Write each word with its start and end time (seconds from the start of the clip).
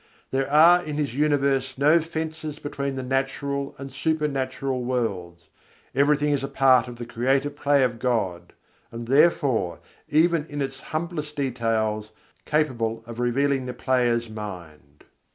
There 0.31 0.49
are 0.49 0.83
in 0.83 0.95
his 0.95 1.13
universe 1.13 1.77
no 1.77 1.99
fences 1.99 2.57
between 2.57 2.95
the 2.95 3.03
"natural" 3.03 3.75
and 3.77 3.91
"supernatural" 3.91 4.83
worlds; 4.83 5.47
everything 5.93 6.33
is 6.33 6.43
a 6.43 6.47
part 6.47 6.87
of 6.87 6.95
the 6.95 7.05
creative 7.05 7.55
Play 7.55 7.83
of 7.83 7.99
God, 7.99 8.53
and 8.91 9.07
therefore 9.07 9.77
even 10.09 10.47
in 10.49 10.59
its 10.59 10.79
humblest 10.81 11.35
details 11.35 12.09
capable 12.45 13.03
of 13.05 13.19
revealing 13.19 13.67
the 13.67 13.75
Player's 13.75 14.27
mind. 14.27 15.03